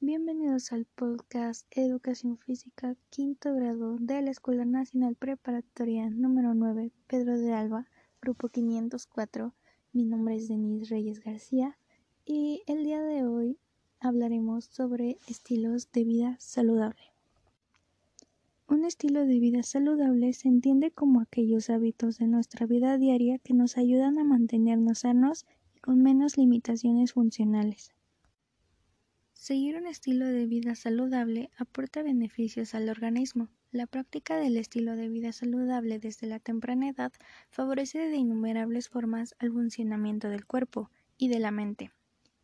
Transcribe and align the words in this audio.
Bienvenidos 0.00 0.72
al 0.72 0.84
podcast 0.84 1.66
Educación 1.70 2.36
Física 2.36 2.94
Quinto 3.08 3.54
Grado 3.54 3.96
de 3.98 4.20
la 4.20 4.30
Escuela 4.30 4.66
Nacional 4.66 5.14
Preparatoria 5.14 6.10
número 6.10 6.52
9 6.52 6.92
Pedro 7.06 7.38
de 7.38 7.54
Alba, 7.54 7.86
Grupo 8.20 8.50
504. 8.50 9.54
Mi 9.94 10.04
nombre 10.04 10.36
es 10.36 10.48
Denise 10.48 10.90
Reyes 10.90 11.20
García 11.20 11.78
y 12.26 12.62
el 12.66 12.84
día 12.84 13.00
de 13.00 13.24
hoy 13.24 13.56
hablaremos 13.98 14.66
sobre 14.66 15.16
estilos 15.28 15.90
de 15.92 16.04
vida 16.04 16.36
saludable. 16.40 17.14
Un 18.68 18.84
estilo 18.84 19.24
de 19.24 19.38
vida 19.40 19.62
saludable 19.62 20.34
se 20.34 20.48
entiende 20.48 20.90
como 20.90 21.22
aquellos 21.22 21.70
hábitos 21.70 22.18
de 22.18 22.26
nuestra 22.26 22.66
vida 22.66 22.98
diaria 22.98 23.38
que 23.38 23.54
nos 23.54 23.78
ayudan 23.78 24.18
a 24.18 24.24
mantenernos 24.24 24.98
sanos 24.98 25.46
y 25.74 25.80
con 25.80 26.02
menos 26.02 26.36
limitaciones 26.36 27.14
funcionales. 27.14 27.94
Seguir 29.38 29.76
un 29.76 29.86
estilo 29.86 30.26
de 30.26 30.46
vida 30.46 30.74
saludable 30.74 31.50
aporta 31.56 32.02
beneficios 32.02 32.74
al 32.74 32.88
organismo. 32.88 33.48
La 33.70 33.86
práctica 33.86 34.38
del 34.38 34.56
estilo 34.56 34.96
de 34.96 35.08
vida 35.08 35.30
saludable 35.30 36.00
desde 36.00 36.26
la 36.26 36.40
temprana 36.40 36.88
edad 36.88 37.12
favorece 37.50 38.08
de 38.08 38.16
innumerables 38.16 38.88
formas 38.88 39.36
al 39.38 39.52
funcionamiento 39.52 40.30
del 40.30 40.46
cuerpo 40.46 40.90
y 41.16 41.28
de 41.28 41.38
la 41.38 41.52
mente, 41.52 41.92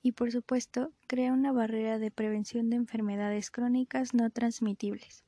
y 0.03 0.13
por 0.13 0.31
supuesto 0.31 0.93
crea 1.09 1.33
una 1.33 1.51
barrera 1.51 1.99
de 1.99 2.11
prevención 2.11 2.71
de 2.71 2.77
enfermedades 2.77 3.51
crónicas 3.51 4.15
no 4.15 4.31
transmitibles. 4.31 5.25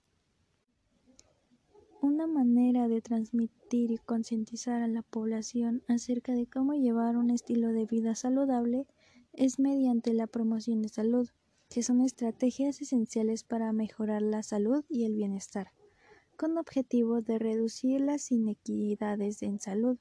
Una 2.01 2.27
manera 2.27 2.87
de 2.87 3.01
transmitir 3.01 3.91
y 3.91 3.99
concientizar 3.99 4.83
a 4.83 4.87
la 4.87 5.03
población 5.03 5.83
acerca 5.89 6.35
de 6.35 6.47
cómo 6.47 6.75
llevar 6.75 7.17
un 7.17 7.31
estilo 7.31 7.73
de 7.73 7.87
vida 7.87 8.15
saludable 8.15 8.87
es 9.33 9.59
mediante 9.59 10.13
la 10.13 10.29
promoción 10.29 10.83
de 10.83 10.89
salud, 10.91 11.29
que 11.75 11.83
son 11.83 12.03
estrategias 12.03 12.81
esenciales 12.81 13.43
para 13.43 13.73
mejorar 13.73 14.23
la 14.23 14.45
salud 14.45 14.85
y 14.89 15.07
el 15.07 15.17
bienestar, 15.17 15.73
con 16.37 16.57
objetivo 16.57 17.21
de 17.21 17.41
reducir 17.41 18.01
las 18.01 18.31
inequidades 18.31 19.43
en 19.43 19.59
salud. 19.59 19.99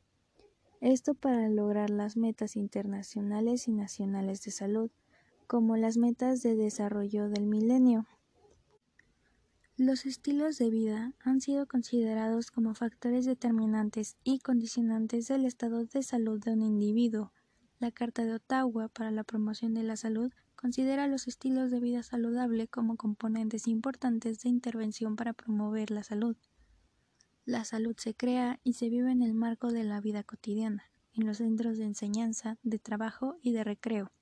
Esto 0.82 1.16
para 1.16 1.50
lograr 1.50 1.90
las 1.90 2.16
metas 2.16 2.58
internacionales 2.58 3.68
y 3.68 3.72
nacionales 3.72 4.44
de 4.44 4.52
salud, 4.52 4.92
como 5.48 5.76
las 5.76 5.98
metas 5.98 6.44
de 6.44 6.56
desarrollo 6.56 7.28
del 7.28 7.48
milenio. 7.48 8.06
Los 9.76 10.06
estilos 10.06 10.60
de 10.60 10.70
vida 10.70 11.14
han 11.22 11.42
sido 11.42 11.66
considerados 11.66 12.52
como 12.52 12.76
factores 12.76 13.26
determinantes 13.26 14.16
y 14.24 14.38
condicionantes 14.42 15.28
del 15.28 15.44
estado 15.44 15.86
de 15.86 16.04
salud 16.04 16.40
de 16.40 16.54
un 16.54 16.62
individuo. 16.62 17.32
La 17.80 17.90
Carta 17.90 18.24
de 18.26 18.34
Ottawa 18.34 18.90
para 18.90 19.10
la 19.10 19.24
promoción 19.24 19.74
de 19.74 19.82
la 19.82 19.98
salud 19.98 20.32
considera 20.64 21.08
los 21.08 21.28
estilos 21.28 21.72
de 21.72 21.82
vida 21.82 22.04
saludable 22.04 22.70
como 22.70 22.96
componentes 22.96 23.68
importantes 23.68 24.40
de 24.40 24.48
intervención 24.48 25.18
para 25.18 25.34
promover 25.34 25.92
la 25.92 26.04
salud. 26.04 26.38
La 27.44 27.66
salud 27.66 27.98
se 27.98 28.14
crea 28.14 28.62
y 28.64 28.76
se 28.76 28.88
vive 28.88 29.12
en 29.12 29.24
el 29.24 29.34
marco 29.34 29.74
de 29.74 29.84
la 29.84 30.00
vida 30.00 30.24
cotidiana, 30.24 30.86
en 31.16 31.28
los 31.28 31.40
centros 31.40 31.78
de 31.78 31.84
enseñanza, 31.84 32.60
de 32.64 32.80
trabajo 32.80 33.36
y 33.42 33.52
de 33.52 33.66
recreo. 33.66 34.14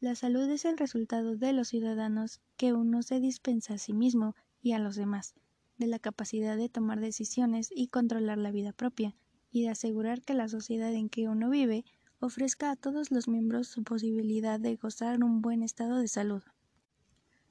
La 0.00 0.14
salud 0.14 0.48
es 0.48 0.64
el 0.64 0.78
resultado 0.78 1.36
de 1.36 1.52
los 1.52 1.68
ciudadanos 1.68 2.40
que 2.56 2.72
uno 2.72 3.02
se 3.02 3.20
dispensa 3.20 3.74
a 3.74 3.78
sí 3.78 3.92
mismo 3.92 4.34
y 4.62 4.72
a 4.72 4.78
los 4.78 4.96
demás, 4.96 5.34
de 5.76 5.86
la 5.86 5.98
capacidad 5.98 6.56
de 6.56 6.70
tomar 6.70 6.98
decisiones 6.98 7.68
y 7.70 7.88
controlar 7.88 8.38
la 8.38 8.52
vida 8.52 8.72
propia, 8.72 9.14
y 9.50 9.64
de 9.64 9.68
asegurar 9.68 10.22
que 10.22 10.32
la 10.32 10.48
sociedad 10.48 10.94
en 10.94 11.10
que 11.10 11.28
uno 11.28 11.50
vive 11.50 11.84
ofrezca 12.24 12.70
a 12.70 12.76
todos 12.76 13.10
los 13.10 13.26
miembros 13.26 13.66
su 13.66 13.82
posibilidad 13.82 14.60
de 14.60 14.76
gozar 14.76 15.24
un 15.24 15.42
buen 15.42 15.64
estado 15.64 15.98
de 15.98 16.06
salud. 16.06 16.42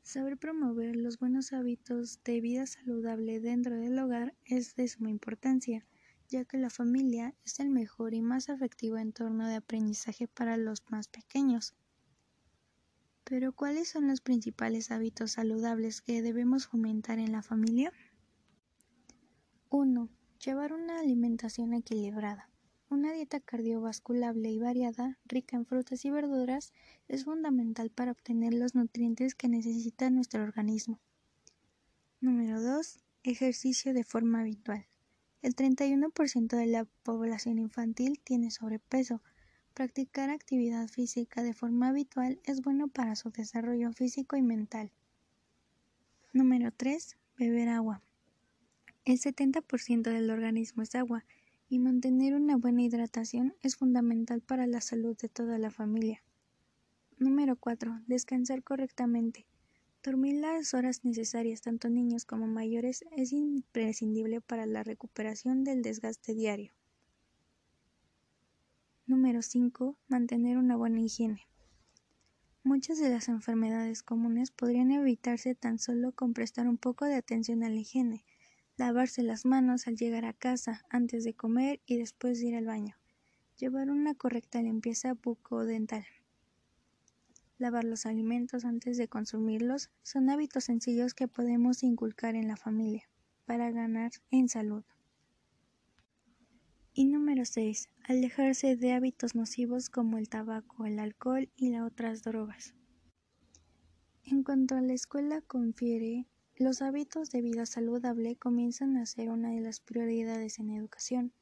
Saber 0.01 0.37
promover 0.37 0.95
los 0.95 1.19
buenos 1.19 1.51
hábitos 1.51 2.23
de 2.23 2.39
vida 2.39 2.65
saludable 2.65 3.41
dentro 3.41 3.75
del 3.75 3.99
hogar 3.99 4.33
es 4.45 4.75
de 4.75 4.87
suma 4.87 5.09
importancia, 5.09 5.85
ya 6.29 6.45
que 6.45 6.57
la 6.57 6.69
familia 6.69 7.35
es 7.43 7.59
el 7.59 7.69
mejor 7.69 8.13
y 8.13 8.21
más 8.21 8.49
afectivo 8.49 8.97
entorno 8.97 9.45
de 9.45 9.55
aprendizaje 9.55 10.29
para 10.29 10.55
los 10.55 10.83
más 10.89 11.09
pequeños. 11.09 11.75
Pero 13.25 13.51
¿cuáles 13.51 13.89
son 13.89 14.07
los 14.07 14.21
principales 14.21 14.89
hábitos 14.89 15.33
saludables 15.33 16.01
que 16.01 16.21
debemos 16.21 16.67
fomentar 16.67 17.19
en 17.19 17.33
la 17.33 17.41
familia? 17.41 17.91
1. 19.69 20.09
Llevar 20.45 20.71
una 20.71 21.01
alimentación 21.01 21.73
equilibrada. 21.73 22.50
Una 22.91 23.13
dieta 23.13 23.39
cardiovasculable 23.39 24.51
y 24.51 24.59
variada, 24.59 25.17
rica 25.23 25.55
en 25.55 25.65
frutas 25.65 26.03
y 26.03 26.11
verduras, 26.11 26.73
es 27.07 27.23
fundamental 27.23 27.89
para 27.89 28.11
obtener 28.11 28.53
los 28.53 28.75
nutrientes 28.75 29.33
que 29.33 29.47
necesita 29.47 30.09
nuestro 30.09 30.43
organismo. 30.43 30.99
Número 32.19 32.61
2. 32.61 32.99
Ejercicio 33.23 33.93
de 33.93 34.03
forma 34.03 34.41
habitual. 34.41 34.85
El 35.41 35.55
31% 35.55 36.57
de 36.57 36.65
la 36.65 36.83
población 37.03 37.59
infantil 37.59 38.19
tiene 38.21 38.51
sobrepeso, 38.51 39.21
Practicar 39.73 40.29
actividad 40.29 40.89
física 40.89 41.43
de 41.43 41.53
forma 41.53 41.87
habitual 41.87 42.41
es 42.43 42.61
bueno 42.61 42.89
para 42.89 43.15
su 43.15 43.31
desarrollo 43.31 43.93
físico 43.93 44.35
y 44.35 44.41
mental. 44.41 44.91
Número 46.33 46.73
3. 46.73 47.15
Beber 47.37 47.69
agua. 47.69 48.01
El 49.05 49.17
70% 49.17 50.01
del 50.01 50.29
organismo 50.29 50.83
es 50.83 50.93
agua 50.95 51.23
y 51.71 51.79
mantener 51.79 52.35
una 52.35 52.57
buena 52.57 52.81
hidratación 52.81 53.55
es 53.61 53.77
fundamental 53.77 54.41
para 54.41 54.67
la 54.67 54.81
salud 54.81 55.15
de 55.15 55.29
toda 55.29 55.57
la 55.57 55.71
familia. 55.71 56.21
Número 57.17 57.55
4. 57.55 58.01
Descansar 58.07 58.61
correctamente. 58.61 59.47
Dormir 60.03 60.41
las 60.41 60.73
horas 60.73 61.05
necesarias 61.05 61.61
tanto 61.61 61.87
niños 61.87 62.25
como 62.25 62.45
mayores 62.45 63.05
es 63.15 63.31
imprescindible 63.31 64.41
para 64.41 64.65
la 64.65 64.83
recuperación 64.83 65.63
del 65.63 65.81
desgaste 65.81 66.33
diario. 66.33 66.73
Número 69.07 69.41
5. 69.41 69.95
Mantener 70.09 70.57
una 70.57 70.75
buena 70.75 70.99
higiene. 70.99 71.47
Muchas 72.63 72.99
de 72.99 73.09
las 73.09 73.29
enfermedades 73.29 74.03
comunes 74.03 74.51
podrían 74.51 74.91
evitarse 74.91 75.55
tan 75.55 75.79
solo 75.79 76.11
con 76.11 76.33
prestar 76.33 76.67
un 76.67 76.77
poco 76.77 77.05
de 77.05 77.15
atención 77.15 77.63
a 77.63 77.69
la 77.69 77.77
higiene, 77.77 78.25
lavarse 78.81 79.21
las 79.21 79.45
manos 79.45 79.85
al 79.85 79.95
llegar 79.95 80.25
a 80.25 80.33
casa, 80.33 80.83
antes 80.89 81.23
de 81.23 81.35
comer 81.35 81.79
y 81.85 81.97
después 81.97 82.39
de 82.39 82.47
ir 82.47 82.55
al 82.55 82.65
baño, 82.65 82.95
llevar 83.55 83.91
una 83.91 84.15
correcta 84.15 84.59
limpieza 84.59 85.13
bucodental. 85.13 86.03
Lavar 87.59 87.83
los 87.83 88.07
alimentos 88.07 88.65
antes 88.65 88.97
de 88.97 89.07
consumirlos 89.07 89.91
son 90.01 90.31
hábitos 90.31 90.63
sencillos 90.63 91.13
que 91.13 91.27
podemos 91.27 91.83
inculcar 91.83 92.33
en 92.33 92.47
la 92.47 92.57
familia 92.57 93.07
para 93.45 93.69
ganar 93.69 94.09
en 94.31 94.49
salud. 94.49 94.83
Y 96.95 97.05
número 97.05 97.45
6. 97.45 97.87
Alejarse 98.05 98.75
de 98.77 98.93
hábitos 98.93 99.35
nocivos 99.35 99.91
como 99.91 100.17
el 100.17 100.27
tabaco, 100.27 100.87
el 100.87 100.97
alcohol 100.97 101.49
y 101.55 101.69
las 101.69 101.83
otras 101.83 102.23
drogas. 102.23 102.73
En 104.25 104.41
cuanto 104.41 104.73
a 104.73 104.81
la 104.81 104.93
escuela 104.93 105.41
confiere, 105.41 106.25
los 106.61 106.83
hábitos 106.83 107.31
de 107.31 107.41
vida 107.41 107.65
saludable 107.65 108.35
comienzan 108.35 108.95
a 108.97 109.07
ser 109.07 109.29
una 109.29 109.49
de 109.49 109.61
las 109.61 109.79
prioridades 109.79 110.59
en 110.59 110.69
educación. 110.69 111.33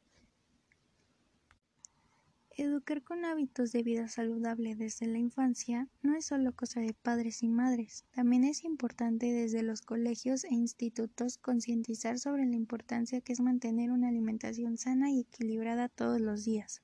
Educar 2.55 3.03
con 3.03 3.25
hábitos 3.25 3.73
de 3.73 3.83
vida 3.83 4.07
saludable 4.07 4.75
desde 4.75 5.07
la 5.07 5.17
infancia 5.17 5.89
no 6.01 6.15
es 6.15 6.25
solo 6.25 6.53
cosa 6.53 6.79
de 6.79 6.93
padres 6.93 7.43
y 7.43 7.49
madres, 7.49 8.05
también 8.11 8.45
es 8.45 8.63
importante 8.63 9.31
desde 9.33 9.61
los 9.61 9.81
colegios 9.81 10.45
e 10.45 10.53
institutos 10.53 11.37
concientizar 11.37 12.17
sobre 12.17 12.45
la 12.45 12.55
importancia 12.55 13.19
que 13.19 13.33
es 13.33 13.41
mantener 13.41 13.91
una 13.91 14.07
alimentación 14.07 14.77
sana 14.77 15.11
y 15.11 15.21
equilibrada 15.21 15.89
todos 15.89 16.21
los 16.21 16.45
días. 16.45 16.81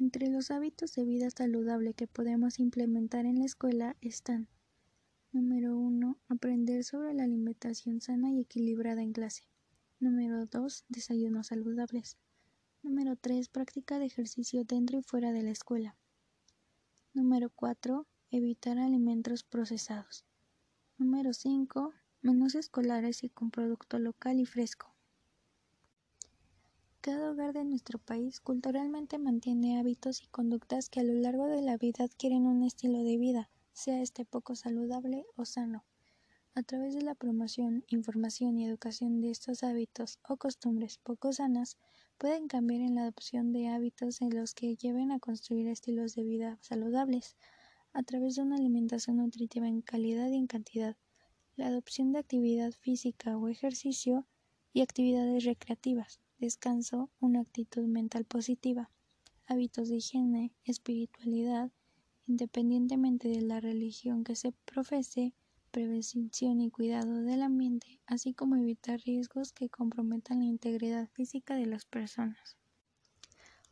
Entre 0.00 0.28
los 0.28 0.50
hábitos 0.50 0.92
de 0.94 1.04
vida 1.04 1.30
saludable 1.30 1.94
que 1.94 2.08
podemos 2.08 2.58
implementar 2.58 3.26
en 3.26 3.38
la 3.38 3.44
escuela 3.44 3.96
están 4.00 4.48
Número 5.30 5.76
1. 5.76 6.16
Aprender 6.30 6.84
sobre 6.84 7.12
la 7.12 7.24
alimentación 7.24 8.00
sana 8.00 8.30
y 8.30 8.40
equilibrada 8.40 9.02
en 9.02 9.12
clase. 9.12 9.42
Número 10.00 10.46
2. 10.46 10.86
Desayunos 10.88 11.48
saludables. 11.48 12.16
Número 12.82 13.14
3. 13.14 13.50
Práctica 13.50 13.98
de 13.98 14.06
ejercicio 14.06 14.64
dentro 14.64 14.98
y 14.98 15.02
fuera 15.02 15.32
de 15.32 15.42
la 15.42 15.50
escuela. 15.50 15.96
Número 17.12 17.50
4. 17.50 18.06
Evitar 18.30 18.78
alimentos 18.78 19.44
procesados. 19.44 20.24
Número 20.96 21.34
5. 21.34 21.92
Menús 22.22 22.54
escolares 22.54 23.22
y 23.22 23.28
con 23.28 23.50
producto 23.50 23.98
local 23.98 24.40
y 24.40 24.46
fresco. 24.46 24.94
Cada 27.02 27.30
hogar 27.30 27.52
de 27.52 27.64
nuestro 27.64 27.98
país 27.98 28.40
culturalmente 28.40 29.18
mantiene 29.18 29.78
hábitos 29.78 30.22
y 30.22 30.26
conductas 30.28 30.88
que 30.88 31.00
a 31.00 31.04
lo 31.04 31.12
largo 31.12 31.48
de 31.48 31.60
la 31.60 31.76
vida 31.76 32.04
adquieren 32.04 32.46
un 32.46 32.62
estilo 32.62 33.04
de 33.04 33.18
vida, 33.18 33.50
sea 33.78 34.02
este 34.02 34.24
poco 34.24 34.56
saludable 34.56 35.24
o 35.36 35.44
sano. 35.44 35.84
A 36.56 36.64
través 36.64 36.94
de 36.94 37.02
la 37.02 37.14
promoción, 37.14 37.84
información 37.86 38.58
y 38.58 38.66
educación 38.66 39.20
de 39.20 39.30
estos 39.30 39.62
hábitos 39.62 40.18
o 40.28 40.36
costumbres 40.36 40.98
poco 40.98 41.32
sanas, 41.32 41.78
pueden 42.18 42.48
cambiar 42.48 42.80
en 42.80 42.96
la 42.96 43.02
adopción 43.02 43.52
de 43.52 43.68
hábitos 43.68 44.20
en 44.20 44.34
los 44.34 44.52
que 44.54 44.74
lleven 44.74 45.12
a 45.12 45.20
construir 45.20 45.68
estilos 45.68 46.16
de 46.16 46.24
vida 46.24 46.58
saludables, 46.60 47.36
a 47.92 48.02
través 48.02 48.34
de 48.34 48.42
una 48.42 48.56
alimentación 48.56 49.18
nutritiva 49.18 49.68
en 49.68 49.80
calidad 49.80 50.28
y 50.28 50.36
en 50.36 50.48
cantidad, 50.48 50.96
la 51.54 51.68
adopción 51.68 52.10
de 52.10 52.18
actividad 52.18 52.72
física 52.72 53.36
o 53.36 53.48
ejercicio 53.48 54.26
y 54.72 54.80
actividades 54.80 55.44
recreativas, 55.44 56.20
descanso, 56.38 57.10
una 57.20 57.42
actitud 57.42 57.86
mental 57.86 58.24
positiva, 58.24 58.90
hábitos 59.46 59.88
de 59.88 59.96
higiene, 59.98 60.52
espiritualidad, 60.64 61.70
independientemente 62.28 63.28
de 63.28 63.40
la 63.40 63.58
religión 63.58 64.22
que 64.22 64.36
se 64.36 64.52
profese, 64.64 65.32
prevención 65.70 66.60
y 66.60 66.70
cuidado 66.70 67.22
del 67.22 67.42
ambiente, 67.42 68.00
así 68.06 68.34
como 68.34 68.56
evitar 68.56 69.00
riesgos 69.00 69.52
que 69.52 69.68
comprometan 69.68 70.40
la 70.40 70.44
integridad 70.44 71.08
física 71.08 71.56
de 71.56 71.66
las 71.66 71.84
personas. 71.84 72.56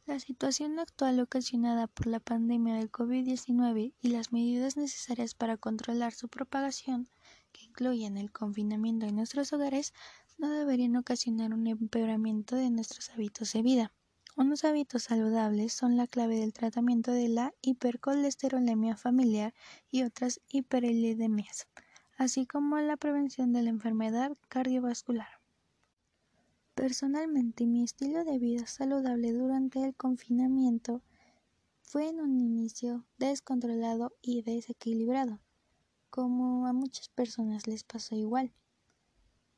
La 0.07 0.21
situación 0.21 0.79
actual 0.79 1.19
ocasionada 1.21 1.89
por 1.89 2.07
la 2.07 2.21
pandemia 2.21 2.77
del 2.77 2.93
COVID-19 2.93 3.93
y 4.01 4.09
las 4.09 4.33
medidas 4.33 4.77
necesarias 4.77 5.35
para 5.35 5.57
controlar 5.57 6.13
su 6.13 6.29
propagación, 6.29 7.09
que 7.53 7.65
incluyen 7.65 8.17
el 8.17 8.31
confinamiento 8.31 9.07
en 9.07 9.17
nuestros 9.17 9.53
hogares, 9.53 9.93
no 10.39 10.51
deberían 10.51 10.97
ocasionar 10.97 11.53
un 11.53 11.67
empeoramiento 11.67 12.57
de 12.57 12.71
nuestros 12.71 13.11
hábitos 13.11 13.53
de 13.53 13.63
vida. 13.63 13.93
Unos 14.39 14.65
hábitos 14.65 15.05
saludables 15.05 15.73
son 15.73 15.97
la 15.97 16.07
clave 16.07 16.37
del 16.37 16.53
tratamiento 16.53 17.11
de 17.11 17.27
la 17.27 17.55
hipercolesterolemia 17.63 18.95
familiar 18.95 19.55
y 19.91 20.03
otras 20.03 20.43
hiperlipidemias, 20.49 21.69
así 22.19 22.45
como 22.45 22.77
la 22.77 22.99
prevención 22.99 23.55
de 23.55 23.63
la 23.63 23.71
enfermedad 23.71 24.37
cardiovascular. 24.51 25.41
Personalmente, 26.75 27.65
mi 27.65 27.83
estilo 27.83 28.25
de 28.25 28.39
vida 28.39 28.67
saludable 28.67 29.33
durante 29.33 29.83
el 29.83 29.97
confinamiento 29.97 31.01
fue 31.81 32.11
en 32.11 32.21
un 32.21 32.39
inicio 32.39 33.07
descontrolado 33.17 34.13
y 34.21 34.43
desequilibrado, 34.43 35.41
como 36.11 36.67
a 36.67 36.75
muchas 36.75 37.09
personas 37.09 37.67
les 37.67 37.85
pasó 37.85 38.15
igual. 38.15 38.53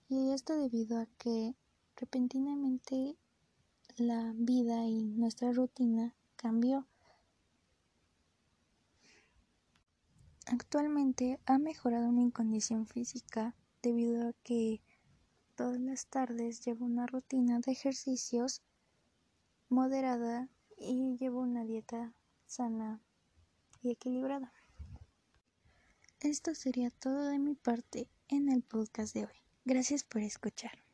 Y 0.09 0.31
esto 0.31 0.57
debido 0.57 1.01
a 1.01 1.07
que 1.19 1.57
repentinamente 1.97 3.17
la 4.01 4.33
vida 4.35 4.85
y 4.85 5.03
nuestra 5.03 5.53
rutina 5.53 6.15
cambió. 6.37 6.87
Actualmente 10.47 11.41
ha 11.47 11.59
mejorado 11.59 12.11
mi 12.11 12.31
condición 12.31 12.87
física 12.87 13.55
debido 13.83 14.29
a 14.29 14.33
que 14.45 14.81
todas 15.57 15.81
las 15.81 16.07
tardes 16.07 16.65
llevo 16.65 16.87
una 16.87 17.07
rutina 17.07 17.61
de 17.61 17.73
ejercicios 17.73 18.63
moderada 19.69 20.49
y 20.77 21.17
llevo 21.19 21.41
una 21.41 21.65
dieta 21.65 22.15
sana 22.47 23.01
y 23.83 23.91
equilibrada. 23.91 24.53
Esto 26.21 26.55
sería 26.55 26.91
todo 26.91 27.27
de 27.27 27.39
mi 27.39 27.55
parte 27.55 28.09
en 28.29 28.49
el 28.49 28.63
podcast 28.63 29.15
de 29.15 29.27
hoy. 29.27 29.43
Gracias 29.65 30.03
por 30.03 30.23
escuchar. 30.23 30.88